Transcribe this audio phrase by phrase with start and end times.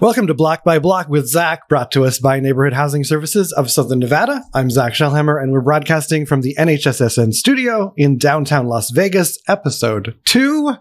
[0.00, 3.70] Welcome to Block by Block with Zak, brought to us by Neighborhood Housing Services of
[3.70, 4.42] Southern Nevada.
[4.54, 10.16] I'm Zak Schellhammer, and we're broadcasting from the NHSSN studio in downtown Las Vegas, episode
[10.24, 10.74] two.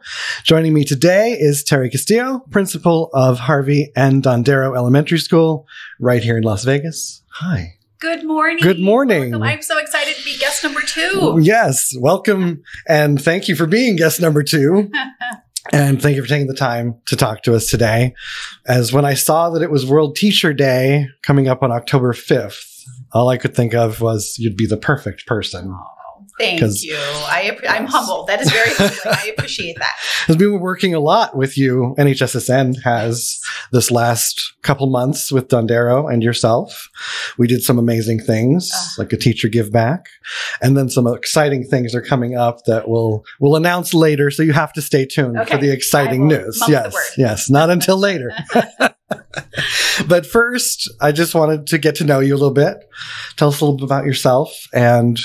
[0.43, 5.67] Joining me today is Terri Castillo, principal of Harvey N Dondero Elementary School,
[5.99, 7.21] right here in Las Vegas.
[7.33, 7.75] Hi.
[7.99, 8.63] Good morning.
[8.63, 9.31] Good morning.
[9.31, 9.43] Welcome.
[9.43, 11.37] I'm so excited to be guest number two.
[11.41, 14.89] Yes, welcome, and thank you for being guest number two.
[15.71, 18.15] And thank you for taking the time to talk to us today.
[18.67, 22.83] As when I saw that it was World Teacher Day coming up on October 5th,
[23.11, 25.77] all I could think of was you'd be the perfect person.
[26.39, 26.95] Thank you.
[26.97, 27.91] I, I'm Yes.
[27.93, 28.27] humbled.
[28.27, 28.99] That is very humbling.
[29.05, 29.93] I appreciate that.
[30.27, 31.95] Because we've been working a lot with you.
[31.99, 33.39] NHSSN has
[33.71, 36.89] this last couple months with Dondero and yourself.
[37.37, 38.93] We did some amazing things, Ah.
[38.99, 40.05] like a teacher give back,
[40.61, 44.31] and then some exciting things are coming up that we'll we'll announce later.
[44.31, 45.51] So you have to stay tuned Okay.
[45.55, 46.61] for the exciting news.
[46.67, 48.31] Yes, yes, not until later.
[50.07, 52.77] but first, I just wanted to get to know you a little bit.
[53.37, 55.19] Tell us a little bit about yourself and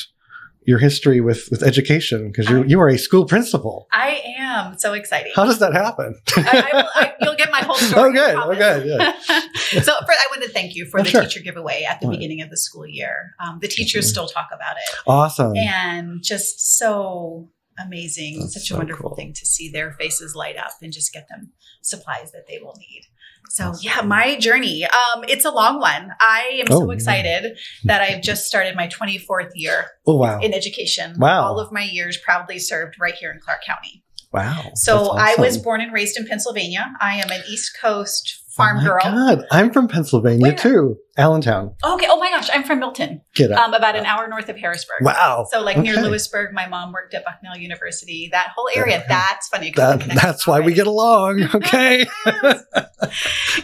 [0.67, 3.86] your history with with education, because you you are a school principal.
[3.92, 5.33] I am so exciting.
[5.34, 6.14] How does that happen?
[6.36, 6.41] I,
[6.72, 8.11] I will, I, you'll get my whole story.
[8.11, 8.34] Oh, good.
[8.36, 8.87] Oh, good.
[8.87, 9.12] Yeah.
[9.83, 11.22] so for, I want to thank you for Oh, the sure.
[11.22, 12.19] teacher giveaway at the All right.
[12.19, 13.33] beginning of the school year.
[13.44, 14.98] Um, the teachers still talk about it.
[15.06, 15.56] Awesome.
[15.56, 19.17] and just so amazing That's such so a wonderful cool.
[19.17, 22.75] thing to see their faces light up and just get them supplies that they will
[22.78, 23.03] need
[23.51, 24.85] so yeah my journey.
[24.85, 26.11] Um it's a long one.
[26.21, 30.41] I am Oh, so excited that i've just started my 24th year oh wow.
[30.41, 31.15] in education.
[31.19, 31.43] Wow.
[31.43, 34.03] all of my years proudly served right here in clark county.
[34.33, 34.71] Wow.
[34.75, 36.93] so That's i was born and raised in pennsylvania.
[37.01, 40.55] I am an east coast farm my girl God, I'm from Pennsylvania Where?
[40.57, 40.97] too.
[41.19, 41.75] Allentown.
[41.85, 43.59] okay oh my gosh i'm from milton Get up.
[43.59, 45.47] um, about an hour north of harrisburg wow.
[45.51, 48.29] So like near Lewisburg, my mom worked at Bucknell University.
[48.33, 49.07] That whole area, Yeah.
[49.09, 49.73] that's funny.
[49.77, 51.43] That, that's why we get along.
[51.55, 52.05] Okay.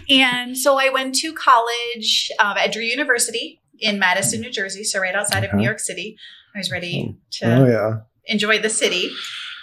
[0.08, 5.00] and so I went to college um, at Drew University in Madison, New Jersey, so
[5.00, 6.16] right outside of New York City.
[6.54, 7.90] I was ready to oh yeah.
[8.26, 9.10] enjoy the city.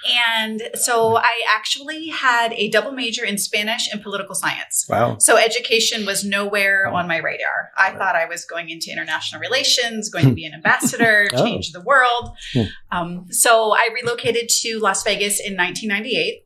[0.08, 4.86] And so I actually had a double major in Spanish and political science.
[4.90, 5.18] Wow.
[5.20, 7.72] So education was nowhere on my radar.
[7.78, 11.44] I thought I was going into international relations, going to be an ambassador, Oh.
[11.44, 12.32] change the world.
[12.54, 12.64] Hmm.
[12.92, 16.46] Um, so I relocated to Las Vegas in 1998.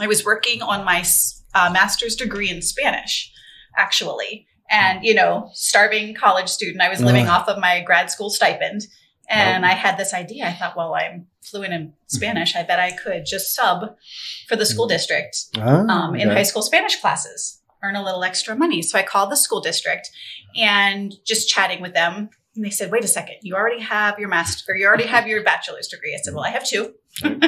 [0.00, 1.04] I was working on my
[1.54, 3.32] uh, master's degree in Spanish,
[3.76, 4.46] actually.
[4.70, 7.40] And, you know, starving college student, I was living Ugh.
[7.42, 8.82] off of my grad school stipend.
[9.28, 9.68] And Oh.
[9.68, 10.46] I had this idea.
[10.46, 12.54] I thought, well, I'm fluent in Spanish.
[12.56, 13.96] I bet I could just sub
[14.48, 18.54] for the school district Ah, um, in high school Spanish classes, earn a little extra
[18.56, 18.82] money.
[18.82, 20.10] So I called the school district
[20.56, 22.30] and just chatting with them.
[22.56, 25.26] And they said, wait a second, you already have your master, or you already have
[25.26, 26.14] your bachelor's degree.
[26.14, 26.94] I said, well, I have two.
[27.24, 27.42] and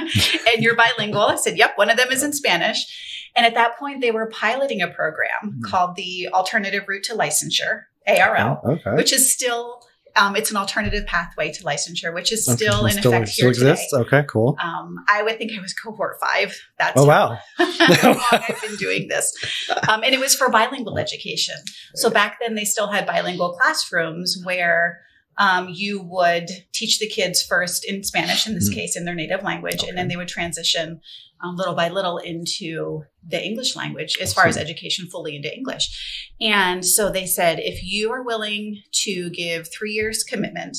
[0.59, 1.23] you're bilingual.
[1.23, 3.31] I said, yep, one of them is in Spanish.
[3.37, 5.63] And at that point, they were piloting a program Mhm.
[5.71, 8.95] called the Alternative Route to Licensure, ARL, Oh, okay.
[8.95, 9.86] which is still,
[10.17, 12.57] um, it's an alternative pathway to licensure, which is Okay.
[12.57, 13.71] still in still, effect still here today.
[13.73, 13.93] exists.
[13.93, 14.23] Okay.
[14.29, 14.57] Cool.
[14.63, 16.59] Um, I would think I was cohort five.
[16.79, 17.39] That's Oh wow.
[17.57, 19.33] how long I've been doing this.
[19.89, 21.57] Um, and it was for bilingual education.
[21.95, 25.01] So back then, they still had bilingual classrooms where
[25.39, 28.75] um, you would teach the kids first in Spanish, in this Mhm.
[28.75, 31.01] case, in their native language, and then they would transition
[31.41, 36.33] um, little by little into the English language as far as education fully into English.
[36.41, 40.77] And so they said, if you are willing to give three years commitment,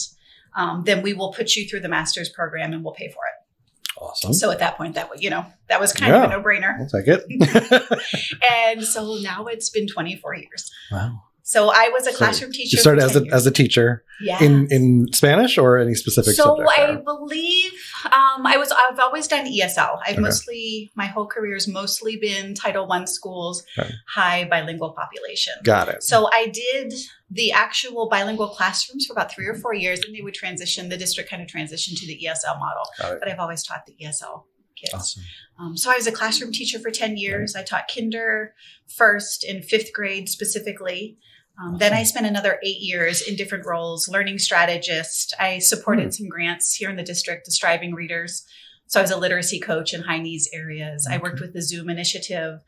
[0.56, 4.02] um, then we will put you through the master's program and we'll pay for it.
[4.02, 4.34] Awesome.
[4.34, 6.80] So at that point, that you know, that was kind of a no brainer.
[6.80, 8.42] I'll take it.
[8.52, 10.72] And so now it's been 24 years.
[10.92, 11.24] wow.
[11.48, 12.76] So I was a So classroom teacher.
[12.76, 13.34] You started as a years.
[13.34, 14.44] as a teacher yeah.
[14.44, 16.70] in in Spanish or any specific so subject.
[16.78, 17.72] I believe
[18.08, 18.70] um, I was.
[18.74, 20.00] I've always done ESL.
[20.06, 20.22] I've Okay.
[20.22, 23.90] mostly my whole career has mostly been Title One schools, Okay.
[24.10, 25.54] high bilingual population.
[25.64, 26.04] Got it.
[26.04, 26.94] So I did
[27.32, 30.90] the actual bilingual classrooms for about three or four years, and they would transition.
[30.90, 32.84] The district kind of transitioned to the ESL model,
[33.20, 34.44] but I've always taught the ESL
[34.76, 34.94] kids.
[34.94, 35.24] Awesome.
[35.60, 37.56] Um, so I was a classroom teacher for 10 years.
[37.56, 38.54] I taught kinder,
[38.86, 41.18] first, and fifth grade specifically.
[41.62, 45.34] Um, then I spent another eight years in different roles, learning strategist.
[45.40, 46.12] I supported Hmm.
[46.12, 48.44] some grants here in the district to striving readers.
[48.90, 51.06] So I was a literacy coach in high needs areas.
[51.12, 52.60] I worked with the Zoom initiative.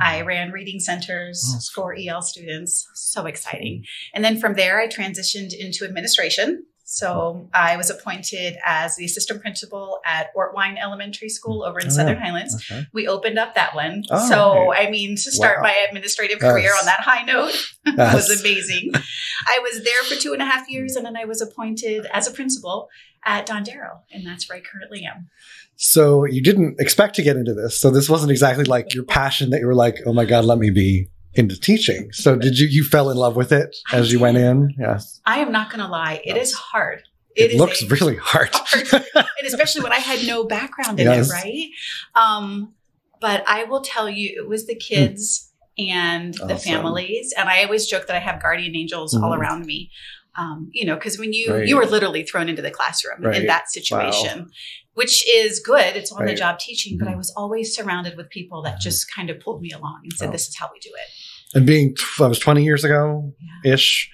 [0.00, 1.72] I ran reading centers Awesome.
[1.74, 2.86] for EL students.
[2.94, 3.84] So exciting.
[4.14, 6.64] And then from there, I transitioned into administration.
[6.86, 11.90] So I was appointed as the assistant principal at Ortwein Elementary School over in Oh,
[11.90, 12.18] Southern.
[12.18, 12.54] Highlands.
[12.70, 12.86] Okay.
[12.92, 14.02] We opened up that one.
[14.10, 14.86] Oh, so, okay.
[14.86, 15.64] I mean, to start Wow.
[15.70, 17.54] my administrative career on that high note
[17.96, 18.92] was amazing.
[18.94, 22.26] I was there for two and a half years and then I was appointed as
[22.26, 22.88] a principal
[23.24, 24.00] at Dondero.
[24.12, 25.28] And that's where I currently am.
[25.76, 27.80] So you didn't expect to get into this.
[27.80, 30.58] So this wasn't exactly like your passion that you were like, oh my God, let
[30.58, 32.12] me be into teaching.
[32.12, 34.74] So did you you fell in love with it as you went in?
[34.78, 35.20] Yes.
[35.26, 36.20] I am not going to lie.
[36.24, 37.02] It is hard.
[37.36, 38.50] It looks really hard.
[38.52, 39.04] hard.
[39.14, 41.28] and especially when I had no background in Yes.
[41.30, 41.68] it, right?
[42.14, 42.74] Um,
[43.20, 47.86] but I will tell you, it was the kids and the families, and I always
[47.86, 49.38] joke that I have guardian angels all Mhm.
[49.38, 49.90] around me.
[50.36, 51.66] Um, you know, because when you Right.
[51.68, 53.36] you were literally thrown into the classroom Right.
[53.40, 54.50] in that situation,
[54.94, 55.96] which is good.
[55.96, 57.18] It's on the job teaching, but I Mhm.
[57.18, 60.32] was always surrounded with people that just kind of pulled me along and said, Oh.
[60.32, 61.08] "This is how we do it."
[61.56, 63.32] and being that was 20 years ago
[63.64, 64.10] ish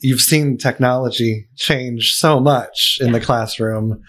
[0.00, 4.02] you've seen technology change so much in the classroom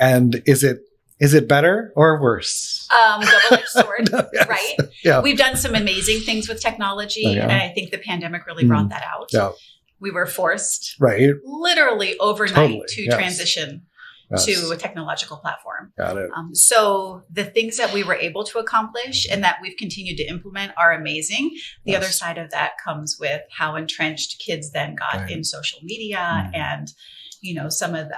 [0.00, 0.78] and is it
[1.20, 4.48] is it better or worse Um, double-edged sword, Yes.
[4.48, 4.76] right?
[5.04, 5.20] Yeah.
[5.20, 7.42] We've done some amazing things with technology, Oh, yeah.
[7.44, 9.28] and I think the pandemic really brought that out.
[9.32, 9.52] Yeah.
[10.00, 13.14] We were forced right literally overnight Totally, to yes.
[13.14, 13.82] transition
[14.30, 14.44] Yes.
[14.46, 15.92] to a technological platform.
[15.98, 19.76] got it Um, so the things that we were able to accomplish and that we've
[19.76, 21.50] continued to implement are amazing.
[21.84, 22.02] The Yes.
[22.02, 25.30] other side of that comes with how entrenched kids then got Right.
[25.30, 26.18] in social media
[26.52, 26.56] Mhm.
[26.56, 26.92] and
[27.40, 28.16] you know some of the.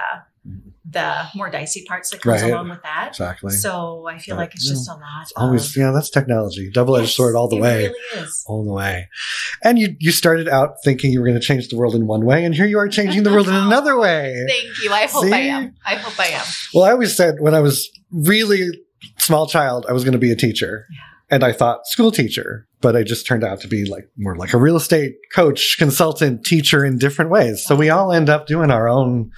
[0.89, 2.51] The more dicey parts that comes Right.
[2.51, 3.07] along with that.
[3.09, 5.27] exactly So I feel like it's just a lot.
[5.35, 8.43] Always yeah that's technology double-edged Yes, sword all the it way really is.
[8.47, 9.09] all the way
[9.63, 12.23] and you you started out thinking you were going to change the world in one
[12.25, 14.91] way and here you are changing the world in another way Thank you.
[14.93, 15.75] I hope I am.
[15.85, 16.45] I hope I am.
[16.73, 18.69] Well, I always said when I was really
[19.17, 20.85] small child, I was going to be a teacher.
[20.91, 20.99] Yeah.
[21.35, 24.53] And I thought school teacher, but I just turned out to be like more like
[24.53, 27.63] a real estate coach, consultant, teacher in different ways.
[27.65, 29.31] So we all end up doing our own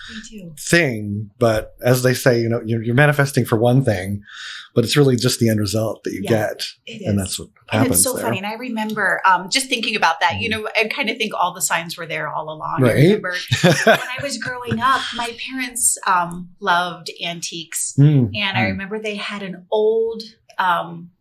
[0.58, 1.30] thing.
[1.40, 4.22] But as they say, you know, you're, you're manifesting for one thing,
[4.76, 6.30] but it's really just the end result that you Yeah,
[6.88, 7.06] get.
[7.06, 8.24] And that's what And happens it's so there.
[8.24, 8.38] funny.
[8.38, 10.52] And I remember um, just thinking about that, you Mhm.
[10.64, 12.82] know, I kind of think all the signs were there all along.
[12.82, 12.92] Right.
[12.92, 17.94] I remember when I was growing up, my parents um, loved antiques.
[17.98, 18.72] Mm, And I mm.
[18.72, 20.24] remember they had an old,
[20.58, 21.12] um,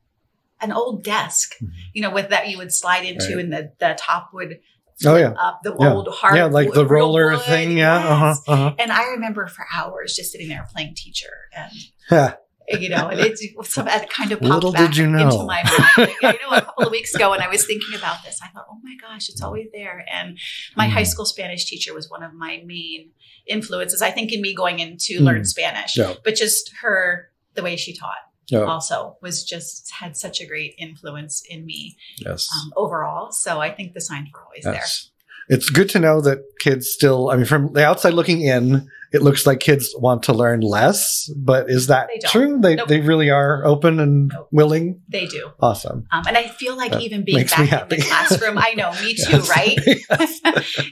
[0.60, 1.70] an old desk, Mhm.
[1.94, 3.44] you know, with that you would slide into Right.
[3.44, 4.58] and the, the top would
[5.06, 5.31] Oh, yeah.
[5.31, 5.93] up the Yeah.
[5.93, 7.76] old hard yeah, like the roller wood, thing.
[7.78, 7.99] Yeah.
[8.02, 8.40] yes.
[8.49, 8.75] Uh-huh, uh-huh.
[8.81, 11.70] And I remember for hours just sitting there playing teacher and
[12.10, 12.34] Yeah.
[12.81, 15.22] you know, and it's some that kind of popped Little back did you know.
[15.22, 16.10] into my mind.
[16.22, 18.49] Like, I know a couple of weeks ago when I was thinking about this, I
[18.49, 20.04] thought, oh my gosh, it's always there.
[20.12, 20.37] And
[20.76, 20.90] my Mm.
[20.90, 23.12] high school Spanish teacher was one of my main
[23.46, 25.22] influences, I think, in me going in to Mm.
[25.22, 25.96] learn Spanish.
[25.96, 26.14] Yeah.
[26.25, 28.16] But just her, the way she taught
[28.49, 28.61] Yeah.
[28.65, 32.49] also was just had such a great influence in me Yes.
[32.55, 33.31] um, overall.
[33.33, 34.75] So I think the signs were always there.
[34.75, 35.11] Yes.
[35.49, 39.23] It's good to know that kids still, I mean, from the outside looking in, it
[39.23, 42.61] looks like kids want to learn less, but is that They true?
[42.61, 42.89] They, Nope.
[42.89, 44.49] they really are open and Nope.
[44.53, 45.00] willing?
[45.09, 45.49] They do.
[45.61, 46.06] Awesome.
[46.12, 49.15] Um, and I feel like That even being back in the classroom, I know, me
[49.15, 49.49] too, Yes.
[49.49, 49.79] right?
[49.87, 50.41] Yes.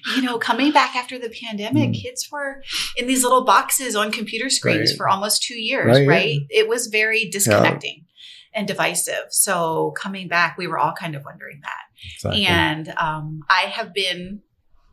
[0.17, 2.03] you know, coming back after the pandemic, Mm.
[2.03, 2.63] kids were
[2.97, 4.97] in these little boxes on computer screens Right.
[4.97, 6.41] for almost two years, Right, right?
[6.51, 6.61] yeah.
[6.61, 8.07] It was very disconnecting
[8.55, 9.25] and divisive.
[9.29, 11.83] So coming back, we were all kind of wondering that.
[12.15, 12.47] Exactly.
[12.47, 14.41] And um, I have been.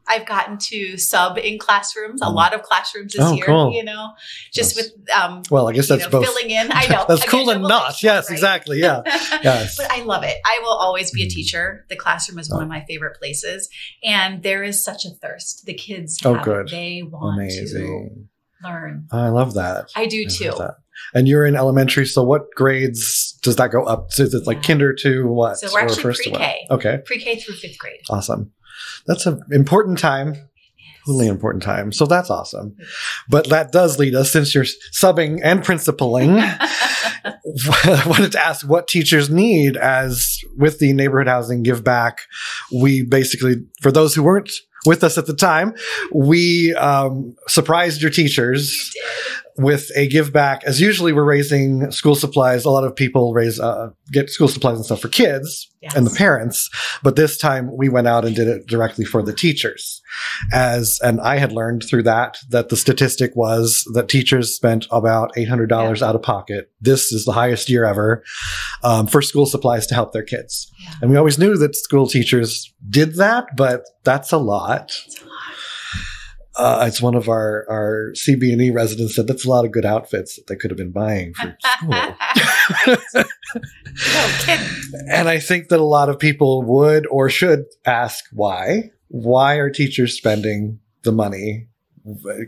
[0.07, 2.33] I've gotten to sub in classrooms, a Mm.
[2.35, 3.71] lot of classrooms this Oh, year, cool.
[3.73, 4.09] you know,
[4.53, 6.25] just with, um, well, I guess you that's know, both.
[6.25, 6.71] filling in.
[6.71, 7.05] I know.
[7.07, 8.01] that's cool and not.
[8.03, 8.33] Yes, right?
[8.35, 8.79] exactly.
[8.79, 9.01] Yeah.
[9.43, 9.77] Yes.
[9.77, 10.37] But I love it.
[10.45, 11.31] I will always be a Mm.
[11.31, 11.85] teacher.
[11.89, 13.69] The classroom is one of my favorite places.
[14.03, 15.65] And there is such a thirst.
[15.65, 16.69] The kids Oh, good.
[16.69, 18.27] they want Amazing.
[18.61, 19.07] to learn.
[19.11, 19.89] I love that.
[19.95, 20.49] I do I too.
[20.49, 20.75] love that.
[21.15, 24.23] And you're in elementary, so what grades does that go up to?
[24.23, 24.63] Is it like Yeah.
[24.67, 25.57] kinder to what?
[25.59, 26.39] So we're actually first to what?
[26.39, 26.67] pre-K.
[26.71, 27.99] Okay, Pre-K through fifth grade.
[28.09, 28.51] awesome.
[29.05, 30.49] That's an important time.
[31.07, 31.91] Really important time.
[31.91, 32.77] So that's awesome.
[33.29, 36.39] But that does lead us, since you're subbing and principaling,
[37.23, 42.19] I wanted to ask what teachers need as with the neighborhood housing give back.
[42.73, 44.51] We basically, for those who weren't
[44.85, 45.75] with us at the time,
[46.13, 48.93] we um, surprised your teachers
[49.57, 50.63] with a give back.
[50.65, 52.65] As usually, we're raising school supplies.
[52.65, 55.95] A lot of people raise uh, get school supplies and stuff for kids Yes.
[55.95, 56.69] and the parents,
[57.03, 60.01] but this time we went out and did it directly for the teachers.
[60.53, 65.31] As and I had learned through that that the statistic was that teachers spent about
[65.37, 66.71] eight hundred dollars out of pocket.
[66.79, 68.23] This is the highest year ever
[68.83, 70.71] um, for school supplies to help their kids.
[70.81, 70.93] Yeah.
[71.01, 74.97] And we always knew that school teachers did that, but that's a lot.
[75.05, 75.33] It's a lot.
[76.55, 80.35] Uh, it's one of our our CB&E residents said that's a lot of good outfits
[80.35, 81.89] that they could have been buying for school.
[82.85, 84.67] no kidding.
[85.09, 88.91] and I think that a lot of people would or should ask why.
[89.07, 91.67] Why are teachers spending the money?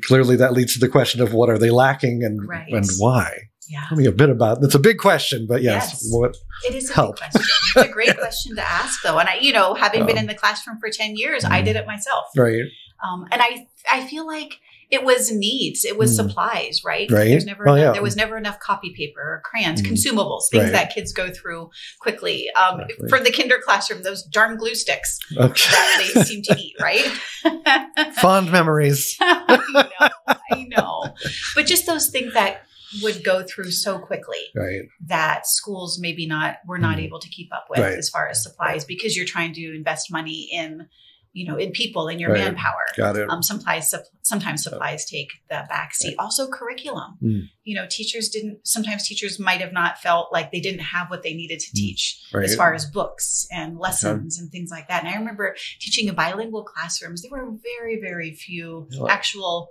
[0.03, 2.71] Clearly, that leads to the question of what are they lacking and Right.
[2.74, 3.31] and why.
[3.69, 3.81] Yeah.
[3.89, 4.62] Tell me a bit about.
[4.62, 6.07] That's a big question, but yes, Yes.
[6.12, 6.35] what?
[6.67, 7.19] It is a Help.
[7.19, 7.41] big question.
[7.75, 9.17] It's a great question to ask, though.
[9.17, 11.65] And I, you know, having been Um, in the classroom for 10 years, I mm.
[11.65, 12.25] did it myself.
[12.38, 12.62] Right?
[13.03, 14.59] Um, and I, I feel like
[14.91, 16.15] it was needs it was Mm.
[16.27, 17.29] supplies right Right.
[17.29, 17.91] there's never Well, enough, yeah.
[17.93, 19.87] there was never enough copy paper or crayons Mm.
[19.91, 20.71] consumables things Right.
[20.73, 23.09] that kids go through quickly um, Exactly.
[23.09, 25.71] for the kinder classroom those darn glue sticks Okay.
[25.71, 27.11] that they seem to eat right
[28.15, 29.15] Fond memories.
[29.21, 30.09] I know,
[30.51, 31.13] I know.
[31.55, 32.61] But just those things that
[33.01, 34.83] would go through so quickly Right.
[35.07, 37.03] that schools maybe not were not Mhm.
[37.05, 37.97] able to keep up with Right.
[37.97, 40.87] as far as supplies because you're trying to invest money in,
[41.35, 42.45] you know, in people and your Right.
[42.45, 42.85] manpower.
[42.95, 43.29] Got it.
[43.29, 46.15] Um, supplies, sup- sometimes supplies take the back seat.
[46.17, 47.17] Also, curriculum.
[47.21, 47.49] Mm.
[47.65, 48.65] You know, teachers didn't.
[48.65, 51.75] Sometimes teachers might have not felt like they didn't have what they needed to Mm.
[51.75, 52.45] teach Right.
[52.45, 55.03] as far as books and lessons and things like that.
[55.03, 57.21] And I remember teaching in bilingual classrooms.
[57.21, 59.07] There were very, very few Yeah.
[59.09, 59.69] actual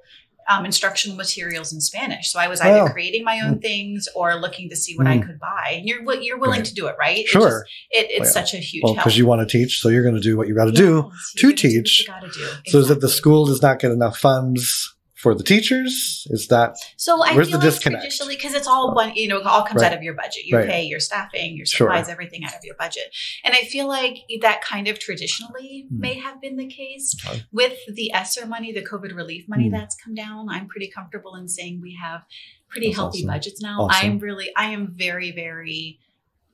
[0.49, 2.31] um, instructional materials in Spanish.
[2.31, 5.27] So I was either creating my own things or looking to see what I Mm.
[5.27, 5.75] could buy.
[5.79, 6.65] And you're you're willing Right.
[6.67, 7.27] to do it, right?
[7.27, 7.41] Sure.
[7.43, 9.05] just- it, it's Well, such a huge Well, help.
[9.05, 11.11] because you want to teach, so you're going to do what you got to do.
[11.39, 12.05] To you're gonna you teach.
[12.07, 12.49] gotta do.
[12.71, 14.94] So is it the school does not get enough funds
[15.25, 16.27] for the teachers?
[16.31, 18.03] Is that So I Where's feel the like disconnect?
[18.03, 19.91] traditionally, because it's all one, you know, it all comes Right.
[19.91, 20.45] out of your budget.
[20.45, 20.69] Your Right.
[20.69, 21.89] pay, your staffing, your Sure.
[21.89, 23.05] supplies, everything out of your budget.
[23.43, 25.99] And I feel like that kind of traditionally Hmm.
[26.01, 27.43] may have been the case Okay.
[27.51, 29.73] with the ESSER money, the COVID relief money Hmm.
[29.75, 30.51] that's come down.
[30.51, 32.27] I'm pretty comfortable in saying we have
[32.69, 33.29] pretty That's healthy awesome.
[33.31, 33.81] budgets now.
[33.85, 34.11] Awesome.
[34.11, 36.01] I'm really, I am very, very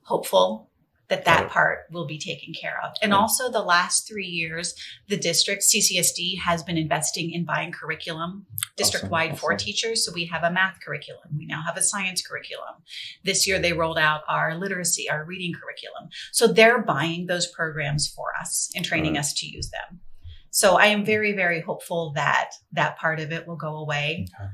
[0.03, 0.70] hopeful
[1.11, 2.93] that that part will be taken care of.
[3.01, 4.73] And also the last three years,
[5.09, 8.45] the district CCSD has been investing in buying curriculum
[8.77, 9.65] district wide for awesome.
[9.65, 10.05] teachers.
[10.05, 11.23] So we have a math curriculum.
[11.37, 12.75] We now have a science curriculum.
[13.25, 16.09] This year they rolled out our literacy, our reading curriculum.
[16.31, 19.19] So they're buying those programs for us and training Right.
[19.19, 19.99] us to use them.
[20.49, 24.27] So I am very, very hopeful that that part of it will go away.
[24.39, 24.49] Okay.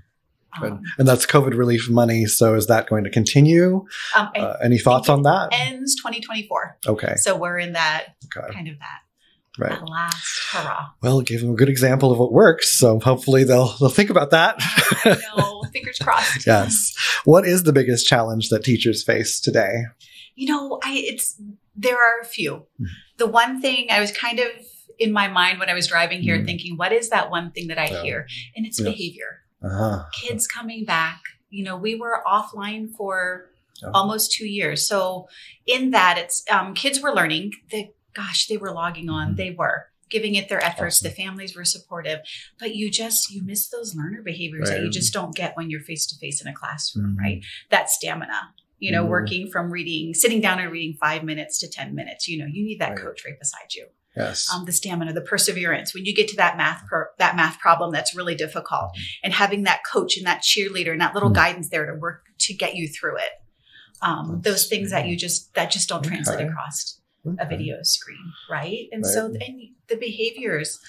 [0.61, 2.25] Um, and that's COVID relief money.
[2.25, 3.85] So is that going to continue?
[4.15, 5.49] um, Uh, any thoughts on that?
[5.51, 6.77] ends 2024.
[6.87, 7.15] Okay.
[7.17, 8.53] So we're in that Okay.
[8.53, 8.99] kind of that,
[9.59, 9.71] Right.
[9.79, 10.85] that last hurrah.
[11.01, 12.77] Well, give them a good example of what works.
[12.77, 14.57] So hopefully they'll they'll think about that.
[15.05, 16.45] No, fingers crossed.
[16.47, 16.93] yes.
[17.25, 19.83] What is the biggest challenge that teachers face today?
[20.35, 21.39] You know, I it's
[21.75, 22.65] there are a few.
[22.81, 22.85] Mhm.
[23.17, 24.47] The one thing I was kind of
[24.99, 26.45] in my mind when I was driving here Mhm.
[26.45, 28.01] thinking, what is that one thing that I Yeah.
[28.01, 28.27] hear?
[28.55, 28.87] And it's Yes.
[28.87, 29.43] behavior.
[29.63, 30.03] Uh-huh.
[30.13, 31.21] Kids coming back.
[31.49, 33.49] You know, we were offline for
[33.81, 33.89] Yeah.
[33.93, 34.87] almost two years.
[34.87, 35.27] So
[35.65, 37.53] in that, it's um, kids were learning.
[37.71, 39.33] The gosh, they were logging on.
[39.33, 39.37] Mhm.
[39.37, 40.97] They were giving it their efforts.
[40.97, 41.09] Awesome.
[41.09, 42.19] The families were supportive,
[42.59, 45.81] but you just you miss those learner behaviors that you just don't get when you're
[45.81, 47.19] face to face in a classroom, Mhm.
[47.19, 47.45] right?
[47.69, 48.53] That stamina.
[48.79, 49.09] You know, Mhm.
[49.09, 52.27] working from reading, sitting down and reading five minutes to ten minutes.
[52.27, 52.99] You know, you need that Right.
[52.99, 53.87] coach right beside you
[54.17, 54.49] Yes.
[54.53, 55.93] um, the stamina, the perseverance.
[55.93, 59.01] When you get to that math pro- that math problem that's really difficult, Mm-hmm.
[59.25, 61.35] and having that coach and that cheerleader and that little Mhm.
[61.35, 63.31] guidance there to work to get you through it.
[64.01, 66.47] Um, those things that you just that just don't translate Okay.
[66.47, 66.99] across
[67.39, 68.87] a video screen, right?
[68.91, 69.13] And Right.
[69.13, 70.79] so and the behaviors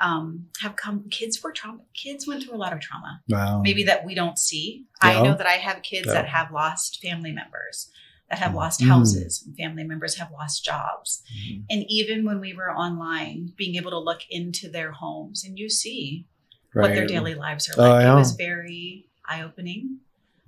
[0.00, 1.08] um, have come.
[1.10, 1.80] Kids were trauma.
[1.92, 3.62] Kids went through a lot of trauma, Wow.
[3.62, 4.84] maybe that we don't see.
[5.02, 5.08] Yeah.
[5.08, 6.12] I know that I have kids Yeah.
[6.14, 7.90] that have lost family members,
[8.30, 8.88] that have lost Mm.
[8.88, 11.22] houses, and family members have lost jobs.
[11.34, 11.64] Mhm.
[11.70, 15.68] And even when we were online, being able to look into their homes and you
[15.70, 16.26] see
[16.74, 16.82] Right.
[16.90, 18.12] what their daily lives are Oh, like, yeah.
[18.12, 20.00] it was very eye opening.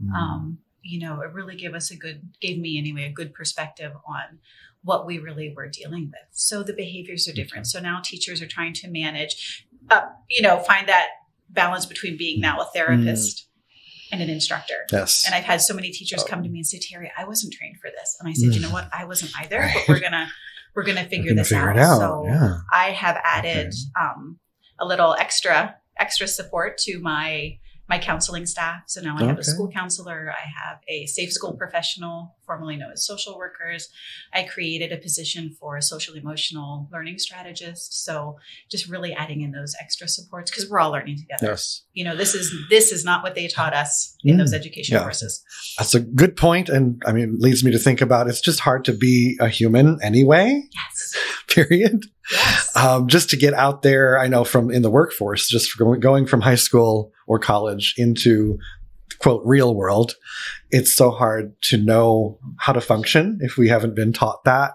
[0.02, 0.12] Mhm.
[0.12, 3.92] Um, you know, it really gave us a good, gave me anyway, a good perspective
[4.06, 4.40] on
[4.82, 6.28] what we really were dealing with.
[6.32, 7.66] So the behaviors are different.
[7.66, 11.08] So now teachers are trying to manage, uh, you know, find that
[11.50, 13.46] balance between being now a therapist
[14.12, 14.86] and an instructor.
[14.92, 15.24] yes.
[15.26, 17.76] And I've had so many teachers come to me and say, Terri, I wasn't trained
[17.80, 18.16] for this.
[18.20, 18.54] And I said, Mm.
[18.54, 18.88] you know what?
[18.92, 20.28] I wasn't either, but we're gonna
[20.74, 21.78] we're gonna figure gonna this figure out.
[21.78, 21.98] out.
[21.98, 22.58] So yeah.
[22.72, 24.38] I have added um,
[24.78, 27.58] a little extra extra support to my
[27.90, 28.84] my counseling staff.
[28.86, 29.40] So now I have Okay.
[29.40, 33.88] a school counselor, I have a safe school professional, formerly known as social workers.
[34.32, 38.04] I created a position for a social emotional learning strategist.
[38.04, 38.38] So
[38.70, 41.48] just really adding in those extra supports because we're all learning together.
[41.48, 41.82] Yes.
[41.92, 44.38] You know, this is this is not what they taught us in Mm.
[44.38, 45.02] those education Yeah.
[45.02, 45.42] courses.
[45.76, 48.84] That's a good point, and I mean, leads me to think about it's just hard
[48.84, 50.62] to be a human anyway.
[50.72, 51.16] Yes.
[51.50, 52.04] Period.
[52.30, 52.76] Yes.
[52.76, 56.26] Um, just to get out there, I know from in the workforce, just going, going
[56.26, 58.58] from high school or college into
[59.18, 60.14] quote real world,
[60.70, 64.74] it's so hard to know how to function if we haven't been taught that.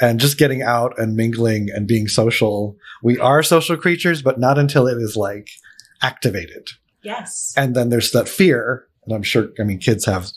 [0.00, 2.76] And just getting out and mingling and being social.
[3.02, 5.48] We are social creatures, but not until it is like
[6.02, 6.68] activated.
[7.02, 7.52] yes.
[7.56, 8.86] And then there's that fear.
[9.04, 10.30] And I'm sure, I mean, kids have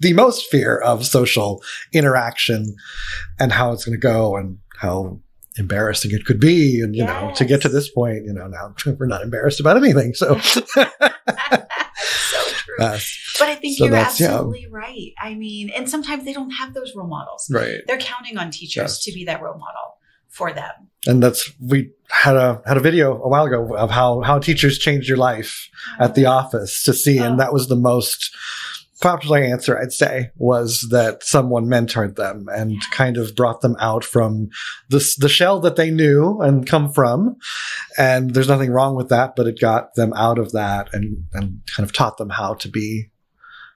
[0.00, 2.76] the most fear of social interaction
[3.40, 5.20] and how it's going to go and how
[5.58, 6.80] embarrassing it could be.
[6.80, 9.76] And, you know, to get to this point, you know, now we're not embarrassed about
[9.76, 10.14] anything.
[10.14, 10.84] So, so true.
[12.78, 13.34] yes.
[13.38, 14.34] But I think So you're that's- yeah.
[14.34, 15.12] absolutely right.
[15.20, 17.48] I mean, and sometimes they don't have those role models.
[17.52, 17.80] right.
[17.86, 19.04] They're counting on teachers Yes.
[19.04, 19.96] to be that role model
[20.28, 20.72] for them.
[21.06, 24.78] And that's, we, had a had a video a while ago of how how teachers
[24.78, 25.68] change your life
[26.00, 26.30] at the oh.
[26.32, 27.36] office to see, and Oh.
[27.36, 28.34] that was the most
[29.00, 34.04] popular answer I'd say was that someone mentored them and kind of brought them out
[34.04, 34.48] from
[34.88, 37.36] the the shell that they knew and come from,
[37.96, 41.60] and there's nothing wrong with that, but it got them out of that and and
[41.74, 43.10] kind of taught them how to be.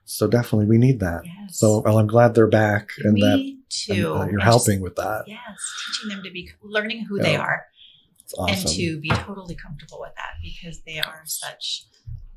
[0.05, 1.23] So definitely, we need that.
[1.25, 1.59] Yes.
[1.59, 3.51] So well, I'm glad they're back and that Me
[3.89, 4.13] and, too.
[4.15, 5.23] uh, you're And helping just- with that.
[5.27, 5.39] yes,
[5.87, 7.63] teaching them to be learning who they are
[8.21, 8.57] It's awesome.
[8.57, 11.85] and to be totally comfortable with that because they are such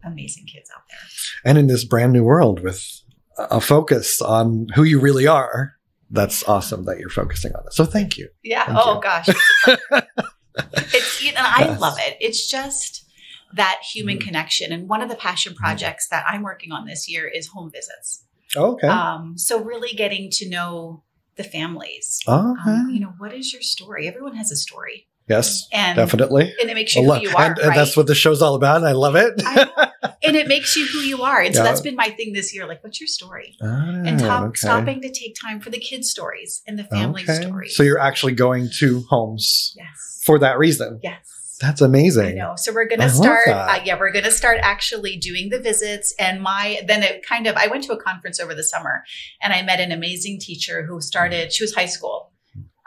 [0.05, 0.99] amazing kids out there.
[1.43, 3.01] and in this brand new world with
[3.37, 5.73] a focus on who you really are.
[6.11, 7.73] That's awesome that you're focusing on it.
[7.73, 8.29] So thank you.
[8.43, 8.65] Yeah.
[8.65, 9.01] Thank oh you.
[9.01, 9.27] gosh.
[9.27, 9.81] It's,
[10.93, 11.81] it's you know, I Yes.
[11.81, 12.15] love it.
[12.21, 13.05] It's just
[13.53, 14.21] that human Mhm.
[14.25, 14.71] connection.
[14.71, 15.63] And one of the passion Mm-hmm.
[15.63, 18.23] projects that I'm working on this year is home visits.
[18.55, 18.87] Okay.
[18.87, 21.03] Um, so really getting to know
[21.35, 22.19] the families.
[22.27, 22.69] okay.
[22.69, 24.07] Um, you know, what is your story?
[24.07, 26.53] Everyone has a story, yes, and definitely.
[26.61, 27.45] and it makes you lot- who you are.
[27.45, 27.75] and, and right?
[27.75, 29.33] that's what the show's all about, and I love it.
[29.45, 29.91] I
[30.23, 31.41] and it makes you who you are.
[31.41, 31.69] And so Yeah.
[31.69, 32.67] that's been my thing this year.
[32.67, 33.55] Like, what's your story?
[33.59, 34.57] And Ah, top, okay.
[34.57, 37.41] stopping to take time for the kids' stories and the family Okay.
[37.41, 37.75] stories.
[37.75, 40.99] So you're actually going to homes yes, for that reason.
[41.03, 41.17] yes.
[41.61, 42.35] That's I amazing.
[42.35, 42.55] know.
[42.57, 43.47] So we're gonna start.
[43.47, 46.13] Uh, yeah, we're gonna start actually doing the visits.
[46.19, 47.55] And my then it kind of.
[47.55, 49.05] I went to a conference over the summer,
[49.41, 51.53] and I met an amazing teacher who started.
[51.53, 52.33] She was high school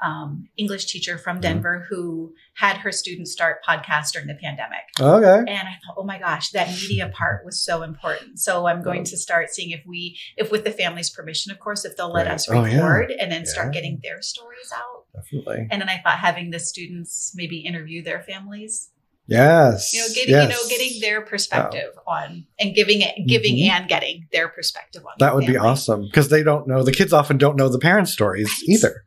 [0.02, 1.22] um, English teacher Mm-hmm.
[1.22, 4.78] from Denver who had her students start podcasts during the pandemic.
[5.00, 5.38] Okay.
[5.50, 8.38] And I thought, oh my gosh, that media part was so important.
[8.38, 11.84] So I'm going to start seeing if we, if with the family's permission, of course,
[11.84, 12.34] if they'll let Right.
[12.34, 12.76] us Oh, yeah.
[12.86, 15.04] record and then start getting their stories out.
[15.14, 15.66] Definitely.
[15.70, 18.90] And then I thought having the students maybe interview their families
[19.30, 19.92] Yes.
[19.92, 20.42] you know getting yes.
[20.44, 23.68] you know getting their perspective on and giving it giving Mhm.
[23.68, 27.12] and getting their perspective on That would be awesome because they don't know the kids
[27.12, 28.76] often don't know the parents' stories Right.
[28.76, 29.04] either.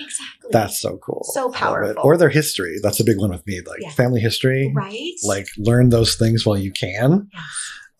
[0.00, 1.24] Exactly That's so cool.
[1.32, 2.02] So powerful.
[2.02, 2.76] Or their history.
[2.82, 3.60] That's a big one with me.
[3.66, 3.90] Like Yeah.
[3.90, 4.72] family history.
[4.74, 7.28] right Like learn those things while you can.
[7.32, 7.42] Yes.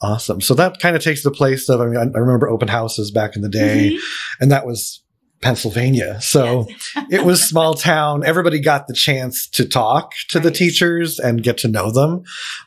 [0.01, 0.41] Awesome.
[0.41, 3.35] So that kind of takes the place of, I mean, I remember open houses back
[3.35, 3.99] in the day, Mhm.
[4.41, 5.03] and that was
[5.41, 6.21] Pennsylvania.
[6.21, 7.07] So Yes.
[7.11, 8.25] it was small town.
[8.25, 12.23] Everybody got the chance to talk to the teachers and get to know them.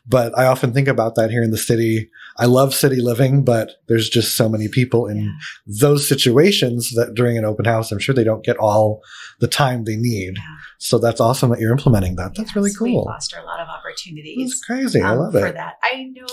[0.07, 2.09] But I often think about that here in the city.
[2.41, 5.31] I love city living, but there's just so many people in Yeah.
[5.79, 9.01] those situations that during an open house, I'm sure they don't get all
[9.39, 10.33] the time they need.
[10.37, 10.43] Yeah.
[10.79, 12.33] So that's awesome that you're implementing that.
[12.35, 13.05] That's really Yes, We cool.
[13.05, 14.37] foster a lot of opportunities.
[14.51, 15.01] It's crazy.
[15.01, 15.53] I um, love for it.
[15.53, 15.75] that.
[15.83, 16.25] I know.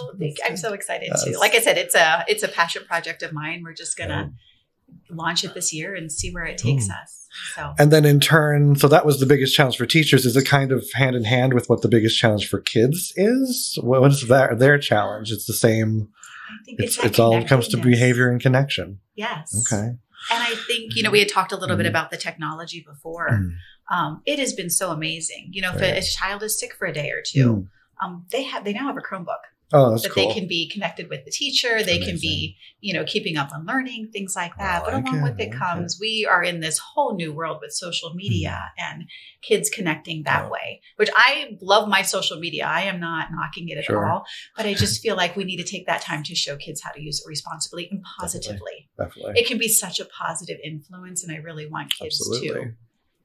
[0.47, 1.33] I'm so excited too.
[1.39, 3.61] Like I said, it's a it's a passion project of mine.
[3.63, 4.33] We're just gonna
[5.11, 6.93] launch it this year and see where it takes Ooh.
[6.93, 7.27] us.
[7.55, 10.27] So And then in turn, so that was the biggest challenge for teachers.
[10.27, 13.79] Is it kind of hand in hand with what the biggest challenge for kids is?
[13.83, 15.31] What is their their challenge?
[15.31, 16.09] It's the same.
[16.51, 19.01] I think It's that it's all comes to behavior and connection.
[19.15, 19.55] Yes.
[19.73, 19.89] Okay.
[19.89, 19.99] And
[20.31, 21.91] I think you know we had talked a little bit Mhm.
[21.91, 23.29] about the technology before.
[23.31, 23.51] Mm.
[23.91, 25.49] Um, it has been so amazing.
[25.53, 25.95] You know, if Right.
[25.95, 27.67] a, a child is sick for a day or two, Mm.
[28.05, 30.29] um, they have they now have a Chromebook Oh, that's that cool.
[30.29, 31.83] they can be connected with the teacher.
[31.83, 34.83] They can be you know keeping up on learning things like oh, that.
[34.83, 37.59] I but along it, with it like comes we are in this whole new world
[37.61, 39.01] with social media mm-hmm.
[39.01, 39.09] and
[39.43, 40.51] kids connecting that Yeah.
[40.51, 40.81] way.
[40.97, 42.65] Which I love my social media.
[42.67, 44.07] I am not knocking it at Sure.
[44.11, 44.25] all,
[44.57, 46.93] but I just feel like we need to take that time to show kids how
[46.93, 48.89] to use it responsibly and positively.
[48.97, 49.35] Definitely.
[49.37, 52.73] It can be such a positive influence, and I really want kids to Absolutely.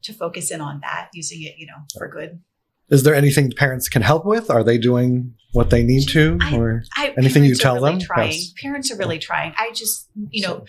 [0.04, 2.42] to focus in on that, using it, you know, for good.
[2.90, 4.50] Is there anything parents can help with?
[4.50, 6.38] Are they doing what they need to?
[6.54, 8.00] Or I, Anything you tell really them?
[8.02, 8.32] Trying.
[8.32, 8.54] Yes.
[8.62, 9.54] Parents are really trying.
[9.58, 10.66] I just, you know,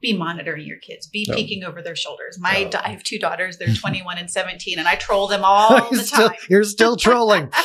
[0.00, 1.06] be monitoring your kids.
[1.06, 1.34] Be Yeah.
[1.36, 2.38] peeking over their shoulders.
[2.40, 3.56] My, da- I have two daughters.
[3.58, 6.38] They're 21 and 17, and I troll them all the still, time.
[6.48, 7.50] you're still trolling.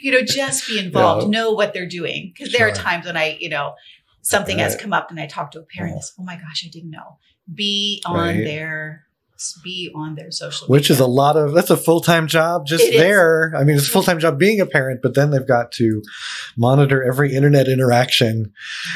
[0.00, 1.28] You know, just be involved.
[1.28, 3.74] Know what they're doing because there are times when I, you know,
[4.22, 5.94] something has come up and I talk to a parent.
[5.94, 7.18] And say, Oh my gosh, I didn't know.
[7.52, 8.44] Be on Right.
[8.44, 9.05] their,
[9.62, 10.66] be on their social.
[10.68, 13.00] Which is a lot of that's a full time job just It is.
[13.00, 13.52] there.
[13.56, 16.02] I mean, it's a full time job being a parent, but then they've got to
[16.56, 18.52] monitor every internet interaction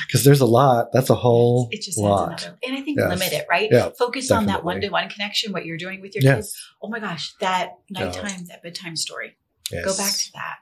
[0.07, 0.93] because there's a lot.
[0.93, 2.43] That's a whole It just lot.
[2.43, 3.09] another, and I think Yes.
[3.09, 3.69] limit it, right?
[3.71, 6.37] Yeah, Focus on that one to one connection, what you're doing with your Yes.
[6.37, 6.57] kids.
[6.83, 9.37] Oh my gosh, that nighttime, that bedtime story.
[9.71, 9.85] Yes.
[9.85, 10.57] Go back to that.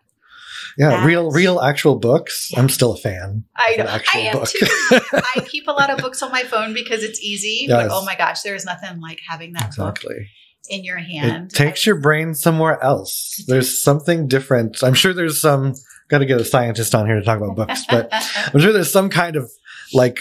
[0.78, 2.52] Yeah, real, real, actual books.
[2.56, 3.44] I'm still a fan.
[3.56, 3.84] I know.
[3.84, 4.48] actual I am book.
[4.48, 4.66] too.
[5.36, 7.66] I keep a lot of books on my phone because it's easy.
[7.68, 7.88] Yes.
[7.88, 10.28] But oh my gosh, there is nothing like having that book exactly.
[10.70, 11.50] in your hand.
[11.50, 13.42] It takes I- your brain somewhere else.
[13.48, 14.82] There's something different.
[14.84, 15.74] I'm sure there's some.
[16.08, 18.08] Got to get a scientist on here to talk about books, but
[18.54, 19.50] I'm sure there's some kind of
[19.92, 20.20] like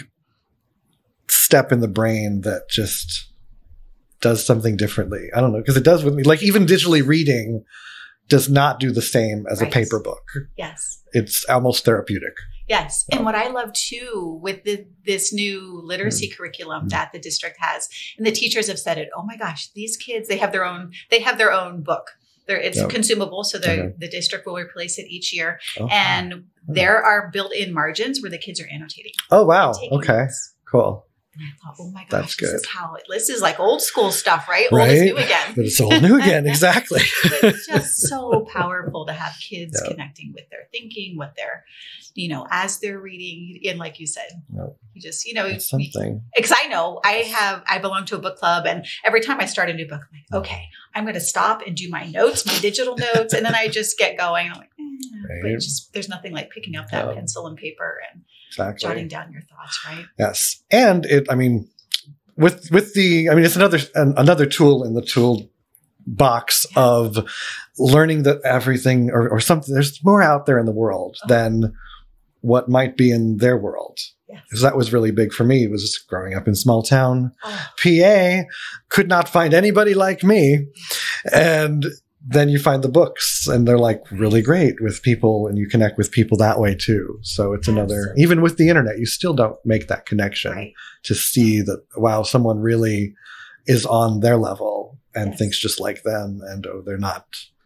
[1.29, 3.31] step in the brain that just
[4.21, 5.29] does something differently.
[5.35, 6.23] I don't know because it does with me.
[6.23, 7.63] Like even digitally reading
[8.27, 9.69] does not do the same as Right.
[9.69, 10.23] a paper book.
[10.57, 11.01] yes.
[11.13, 12.33] It's almost therapeutic.
[12.67, 13.05] Yes.
[13.11, 13.15] Oh.
[13.17, 16.35] And what I love too with the, this new literacy mm.
[16.37, 16.89] curriculum Mm.
[16.89, 17.87] that the district has,
[18.17, 20.91] and the teachers have said it, oh my gosh, these kids, they have their own,
[21.09, 22.11] they have their own book.
[22.45, 22.89] They're, it's Yep.
[22.89, 23.93] consumable, so the, Okay.
[23.97, 25.59] the district will replace it each year.
[25.79, 26.39] Oh, And hmm.
[26.67, 29.13] there are built-in margins where the kids are annotating.
[29.31, 29.71] oh wow.
[29.91, 30.17] Okay.
[30.23, 30.53] notes.
[30.69, 31.05] Cool.
[31.39, 33.81] And I thought, oh my gosh, That's this is how it, this is like old
[33.81, 34.67] school stuff, right?
[34.71, 35.05] Old is Right.
[35.05, 35.53] new again.
[35.55, 36.45] But it's all new again.
[36.57, 37.01] Exactly.
[37.23, 39.91] it's just so powerful to have kids Yeah.
[39.91, 41.63] connecting with their thinking, what they're,
[42.15, 43.59] you know, as they're reading.
[43.69, 44.75] And like you said, Yep.
[44.93, 46.21] you just, you know, It's something.
[46.35, 49.45] because I know I have, I belong to a book club, and every time I
[49.45, 50.63] start a new book, I'm like, okay,
[50.95, 53.97] I'm going to stop and do my notes, my digital notes, and then I just
[53.97, 54.49] get going.
[54.49, 54.69] I'm like,
[55.21, 55.53] but Right.
[55.53, 57.13] it's just there's nothing like picking up that Yeah.
[57.13, 58.87] pencil and paper and Exactly.
[58.87, 60.05] jotting down your thoughts, right?
[60.17, 61.27] Yes, and it.
[61.29, 61.69] I mean,
[62.37, 63.29] with with the.
[63.29, 65.49] I mean, it's another an, another tool in the tool
[66.05, 67.27] box of
[67.77, 69.73] learning that everything or, or something.
[69.73, 71.27] There's more out there in the world Oh.
[71.27, 71.73] than
[72.41, 73.97] what might be in their world.
[74.29, 74.41] Yes.
[74.45, 75.63] Because that was really big for me.
[75.65, 78.43] It was growing up in small town Oh, PA,
[78.89, 80.67] could not find anybody like me,
[81.33, 81.85] and
[82.29, 85.97] then you find the books and they're like really great with people and you connect
[85.97, 89.57] with people that way too so it's another even with the internet you still don't
[89.65, 90.73] make that connection right.
[91.03, 93.13] to see that wow someone really
[93.65, 95.39] is on their level and Yes.
[95.39, 97.25] thinks just like them and oh they're not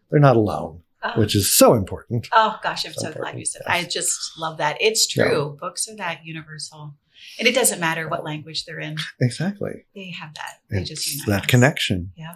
[0.09, 3.43] they're not alone Oh, which is so important oh gosh, I'm So so glad you
[3.45, 3.63] said.
[3.67, 3.75] yes.
[3.85, 4.77] I just love that.
[4.79, 5.57] It's true.
[5.59, 6.93] Books are that universal,
[7.39, 8.97] and it doesn't matter what language they're in.
[9.19, 10.59] exactly They have that.
[10.69, 11.47] They just it's unite that us.
[11.47, 12.35] connection Yeah.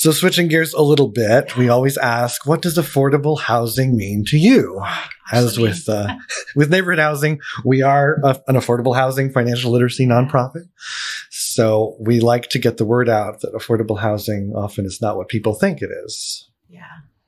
[0.00, 4.38] So switching gears a little bit we always ask what does affordable housing mean to
[4.38, 4.82] you
[5.32, 6.16] as with uh,
[6.56, 10.68] with neighborhood housing, we are a, an affordable housing financial literacy nonprofit.
[11.30, 15.28] So we like to get the word out that affordable housing often is not what
[15.28, 16.48] people think it is.
[16.68, 16.82] Yeah.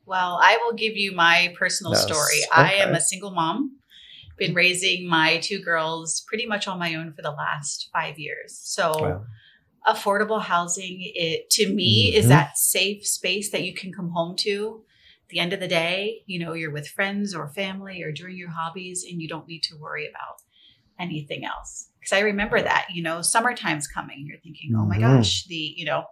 [0.07, 2.03] Well, I will give you my personal Yes.
[2.03, 2.41] story.
[2.53, 3.79] I am a single mom,
[4.37, 8.59] been raising my two girls pretty much on my own for the last five years.
[8.63, 9.25] So, Wow.
[9.87, 12.31] Affordable housing, it to me is Mhm.
[12.31, 14.85] that safe space that you can come home to.
[15.25, 18.37] At the end of the day, you know, you're with friends or family or doing
[18.37, 20.43] your hobbies, and you don't need to worry about
[20.99, 21.89] anything else.
[21.99, 24.27] Because I remember that, you know, summertime's coming.
[24.27, 25.17] You're thinking, oh my Mhm.
[25.17, 26.05] gosh, the, you know,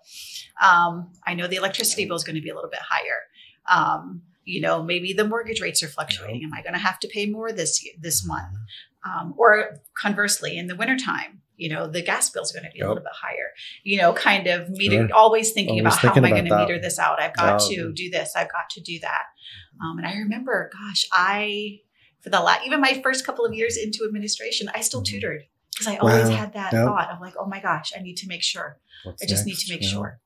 [0.60, 3.20] um, I know the electricity bill is going to be a little bit higher.
[3.68, 6.42] Um, you know, maybe the mortgage rates are fluctuating.
[6.44, 8.56] Am I going to have to pay more this this month?
[9.04, 12.78] Um, or conversely, in the wintertime, you know, the gas bill is going to be
[12.78, 12.86] Yep.
[12.86, 13.48] a little bit higher.
[13.84, 15.14] You know, kind of meter, Sure.
[15.14, 17.20] always thinking Always about how thinking am I going to meter this out?
[17.20, 18.34] I've got to do this.
[18.36, 19.24] I've got to do that.
[19.82, 21.80] Um, and I remember, gosh, I
[22.22, 25.06] for the la- even my first couple of years into administration, I still Mhm.
[25.06, 25.42] tutored
[25.72, 26.36] because I always Wow.
[26.36, 26.84] had that Yep.
[26.86, 28.78] thought of like, oh my gosh, I need to make sure.
[29.04, 29.88] What's I just need to make Yeah.
[29.88, 30.20] sure.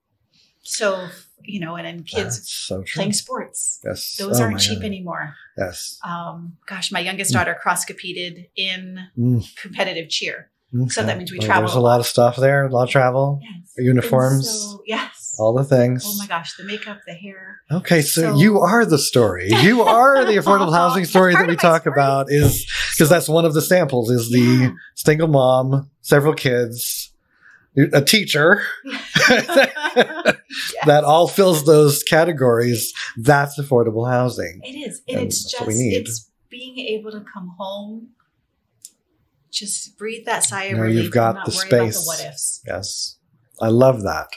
[0.66, 1.09] So,
[1.42, 3.81] you know, and then kids so playing sports.
[3.85, 4.16] Yes.
[4.16, 4.87] Those Oh aren't cheap God.
[4.87, 5.37] anymore.
[5.59, 5.99] Yes.
[6.03, 7.35] Um, gosh, my youngest Mm.
[7.35, 10.51] daughter cross competed in Mm, competitive cheer.
[10.89, 12.91] So that means we Well, travel There's a lot of stuff there, a lot of
[12.91, 13.73] travel, Yes.
[13.79, 15.37] uniforms, so- yes.
[15.39, 16.05] all the things.
[16.07, 17.61] Oh my gosh, the makeup, the hair.
[17.71, 19.49] Okay, so, So- you are the story.
[19.63, 21.95] You are the affordable housing story that we talk story.
[21.95, 24.71] about is because that's one of the samples is the Yeah.
[24.95, 27.13] single mom, several kids,
[27.93, 29.47] a teacher Yes.
[30.87, 32.93] that all fills those categories.
[33.17, 34.61] That's affordable housing.
[34.63, 35.03] It is.
[35.09, 38.09] And And it's just it's being able to come home,
[39.55, 41.05] just breathe that sigh of Now relief.
[41.05, 42.07] you've got the about the space.
[42.07, 42.62] what ifs.
[42.67, 43.19] Yes.
[43.61, 44.29] I love that.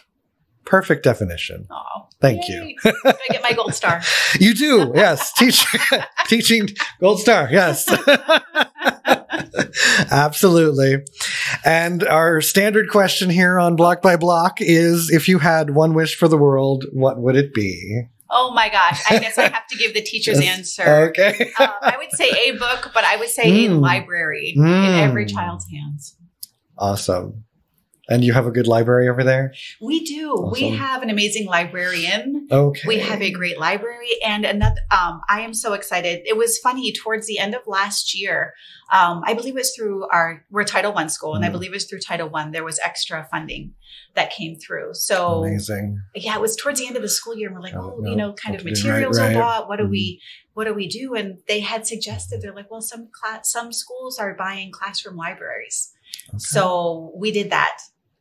[0.65, 1.67] Perfect definition.
[1.71, 2.75] Oh, Thank you.
[2.84, 2.93] I
[3.30, 4.01] get my gold star.
[4.39, 5.32] You do, yes.
[5.38, 5.65] Teach,
[6.27, 7.88] teaching gold star, yes.
[10.12, 11.03] Absolutely.
[11.65, 16.15] And our standard question here on Block by Block is if you had one wish
[16.15, 18.03] for the world, what would it be?
[18.29, 19.01] Oh my gosh.
[19.09, 21.09] I guess I have to give the teacher's answer.
[21.09, 21.51] Okay.
[21.59, 23.79] um, I would say a book, but I would say a Mm.
[23.81, 25.01] library in Mm.
[25.03, 26.15] every child's hands.
[26.77, 27.45] Awesome.
[28.09, 29.53] And you have a good library over there?
[29.81, 30.49] We do.
[30.51, 32.47] We have an amazing librarian.
[32.49, 32.87] Okay.
[32.87, 34.79] We have a great library and another.
[34.91, 36.21] Um, I am so excited.
[36.25, 38.53] It was funny towards the end of last year.
[38.93, 41.53] Um, I believe it was through our we're Title One school, and I Mm.
[41.53, 42.51] believe it was through Title One.
[42.51, 43.73] There was extra funding
[44.15, 44.93] that came through.
[44.93, 46.01] So Amazing.
[46.15, 47.47] yeah, it was towards the end of the school year.
[47.49, 48.09] And we're like, Oh, no.
[48.09, 49.35] you know, kind of do, right, materials right.
[49.35, 49.67] are bought.
[49.67, 49.89] What do Mhm.
[49.91, 50.21] we,
[50.53, 51.13] what do we do?
[51.13, 55.91] And they had suggested they're like, well, some class, some schools are buying classroom libraries.
[56.29, 56.37] Okay.
[56.39, 57.77] So we did that.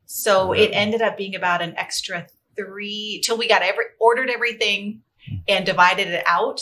[0.07, 0.63] So Yeah.
[0.65, 5.03] it ended up being about an extra three till we got every ordered everything
[5.49, 6.61] and divided it out.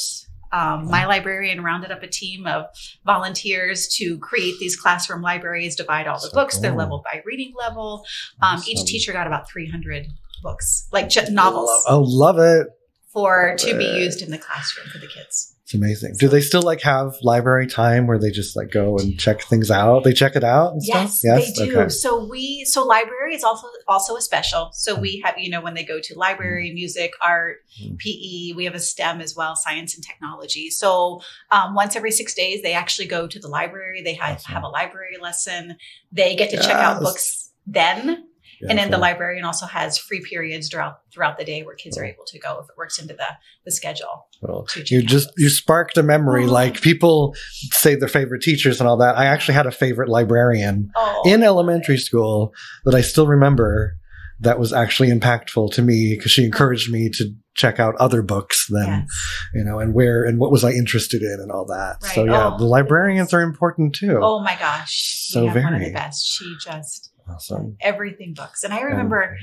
[0.52, 2.66] Um, my librarian rounded up a team of
[3.04, 6.58] volunteers to create these classroom libraries, divide all the So books.
[6.58, 6.78] They're cool.
[6.78, 8.04] leveled by reading level.
[8.40, 10.06] Um, Each teacher got about 300
[10.42, 12.68] books, like novels, Oh, love it.
[13.12, 15.53] for to be used in the classroom for the kids.
[15.64, 16.14] It's amazing.
[16.18, 19.70] Do they still like have library time where they just like go and check things
[19.70, 20.04] out?
[20.04, 21.38] They check it out and Yes, stuff?
[21.40, 21.88] Yes, they do.
[21.88, 24.68] So we so library is also also a special.
[24.74, 27.98] So we have you know when they go to library, music, art, Mm.
[27.98, 28.52] PE.
[28.54, 30.68] We have a STEM as well, science and technology.
[30.70, 34.02] So um, once every six days, they actually go to the library.
[34.02, 34.52] They have, Awesome.
[34.52, 35.76] have a library lesson.
[36.12, 38.26] They get to check out books then,
[38.60, 41.96] Yeah, and then the librarian also has free periods throughout throughout the day where kids
[41.98, 42.08] are oh.
[42.08, 43.26] able to go if it works into the
[43.64, 44.28] the schedule.
[44.44, 44.66] Cool.
[44.70, 46.44] To You just you sparked a memory.
[46.44, 46.52] Oh.
[46.52, 47.34] Like people
[47.70, 49.16] say their favorite teachers and all that.
[49.16, 52.52] I actually had a favorite librarian oh, in elementary school
[52.84, 53.96] that I still remember
[54.40, 58.66] that was actually impactful to me because she encouraged me to check out other books
[58.68, 59.08] than yes.
[59.54, 62.02] you know and where and what was I interested in and all that.
[62.02, 62.58] So yeah, Oh.
[62.58, 64.18] the librarians are important too.
[64.20, 65.90] Oh my gosh, So have one of very.
[65.90, 66.26] the best.
[66.26, 67.76] She just Awesome.
[67.80, 69.36] everything books, and I remember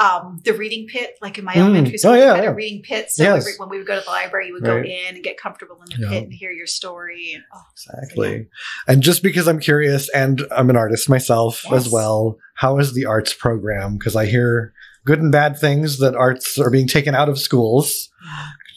[0.00, 1.58] um, the reading pit, like in my Mm.
[1.58, 2.50] elementary school, Oh, we yeah, had yeah.
[2.50, 3.10] a reading pit.
[3.10, 3.42] So Yes.
[3.42, 5.76] every, when we would go to the library, you would go in and get comfortable
[5.82, 6.10] in the Yeah.
[6.12, 7.32] pit and hear your story.
[7.34, 8.46] And, oh, Exactly.
[8.86, 13.06] And just because I'm curious and I'm an artist myself as well, how is the
[13.06, 13.98] arts program?
[13.98, 14.72] Because I hear
[15.04, 18.08] good and bad things that arts are being taken out of schools.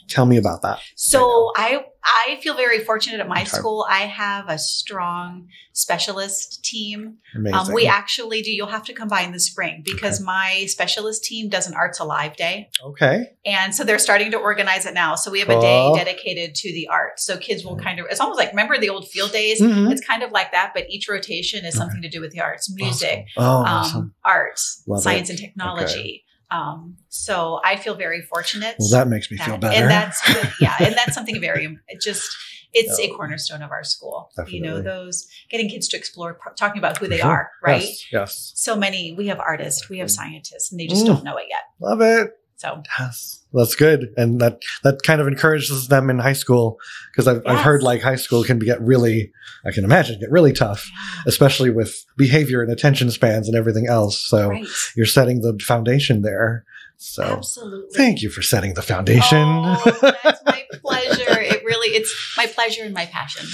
[0.08, 0.80] Tell me about that.
[0.96, 3.50] So I I feel very fortunate at my Okay.
[3.50, 3.86] school.
[3.90, 7.18] I have a strong specialist team.
[7.36, 7.56] Amazing.
[7.70, 8.52] Um, we actually do.
[8.52, 12.00] You'll have to come by in the spring because my specialist team does an Arts
[12.00, 12.70] Alive Day.
[12.84, 13.34] okay.
[13.46, 15.16] And so they're starting to organize it now.
[15.16, 17.26] So we have a day dedicated to the arts.
[17.26, 19.60] So kids will kind of, it's almost like, remember the old field days?
[19.62, 19.92] Mhm.
[19.92, 21.80] It's kind of like that, but each rotation is Okay.
[21.82, 24.14] something to do with the arts, music, Oh, um, awesome.
[24.24, 26.24] arts, Love science and technology.
[26.52, 28.76] Um, so I feel very fortunate.
[28.78, 29.82] Well, that makes me that- feel better.
[29.82, 30.22] And that's,
[30.60, 32.30] yeah, and that's something very, it just,
[32.74, 34.30] it's a cornerstone of our school.
[34.48, 37.30] You know, those getting kids to explore, talking about who they sure.
[37.30, 37.82] are, right?
[37.84, 38.06] Yes.
[38.12, 38.52] yes.
[38.56, 41.08] So many, we have artists, we have scientists, and they just Mm.
[41.08, 41.64] don't know it yet.
[41.80, 42.32] Love it.
[42.62, 43.40] So Yes.
[43.54, 44.14] That's good.
[44.18, 46.78] And that, that kind of encourages them in high school
[47.12, 49.32] because I've, I've heard like high school can get really,
[49.66, 50.88] I can imagine get really tough,
[51.26, 54.24] especially with behavior and attention spans and everything else.
[54.24, 54.68] So right.
[54.96, 56.64] you're setting the foundation there.
[56.98, 57.98] So Absolutely.
[57.98, 59.40] thank you for setting the foundation.
[59.42, 61.42] Oh, that's my pleasure.
[61.42, 63.48] It really, it's my pleasure and my passion.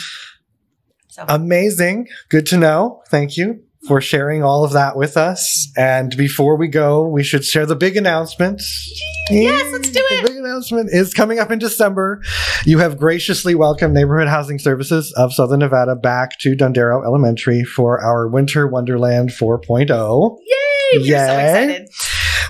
[1.07, 2.09] So Amazing.
[2.27, 3.03] Good to know.
[3.07, 5.71] Thank you for sharing all of that with us.
[5.77, 8.61] And before we go, we should share the big announcement.
[9.29, 10.23] Yes, let's do it.
[10.23, 12.21] The big announcement is coming up in December.
[12.65, 18.01] You have graciously welcomed Neighborhood Housing Services of Southern Nevada back to Dondero Elementary for
[18.01, 20.37] our Winter Wonderland 4.0.
[20.45, 20.99] Yay!
[20.99, 21.89] We're so excited.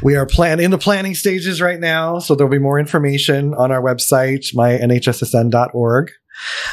[0.02, 3.72] We are plan in the planning stages right now, so there'll be more information on
[3.72, 6.12] our website, mynhssn.org.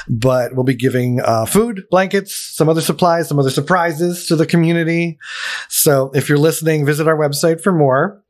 [0.09, 4.46] But we'll be giving uh, food, blankets, some other supplies, some other surprises to the
[4.46, 5.18] community.
[5.68, 8.22] So if you're listening, visit our website for more.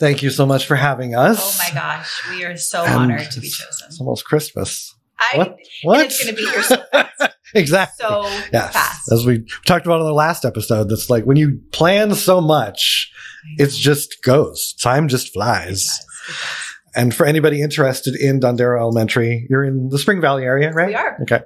[0.00, 1.38] Thank you so much for having us.
[1.40, 3.86] Oh my gosh, we are so And honored to be chosen.
[3.88, 4.92] It's almost Christmas.
[5.18, 5.58] I, What?
[5.84, 6.06] What?
[6.06, 7.34] it's going to be here so fast.
[7.54, 8.04] exactly.
[8.04, 8.72] So yes.
[8.72, 9.12] fast.
[9.12, 13.12] As we talked about in the last episode, that's like when you plan so much,
[13.58, 14.74] it just goes.
[14.80, 15.84] Time just It flies.
[15.86, 16.73] does, it does.
[16.94, 20.88] And for anybody interested in Dondero Elementary, you're in the Spring Valley area, right?
[20.88, 21.18] We are.
[21.22, 21.40] Okay.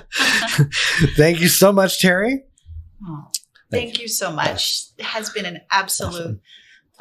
[1.16, 2.38] Thank you so much, Terri.
[3.06, 3.28] Oh,
[3.70, 4.84] thank you so much.
[4.98, 6.40] It has been an absolute Awesome.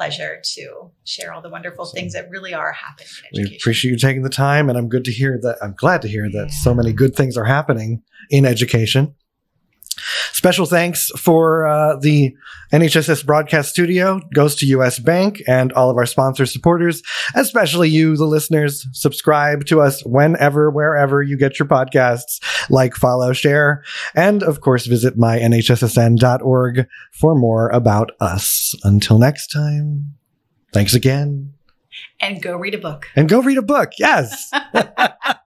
[0.02, 1.96] Pleasure to share all the wonderful Awesome.
[1.96, 5.04] things that really are happening in We appreciate you taking the time, and I'm good
[5.04, 5.58] to hear that.
[5.62, 9.14] I'm glad to hear that so many good things are happening in education.
[10.32, 12.34] Special thanks for uh, the
[12.72, 17.02] NHSS Broadcast Studio goes to US Bank and all of our sponsor supporters,
[17.34, 18.86] especially you, the listeners.
[18.92, 22.40] Subscribe to us whenever, wherever you get your podcasts.
[22.70, 28.74] Like, follow, share, and of course, visit mynhssn.org for more about us.
[28.84, 30.14] Until next time,
[30.72, 31.52] thanks again,
[32.20, 33.08] and go read a book.
[33.16, 33.92] and go read a book.
[33.98, 34.50] Yes.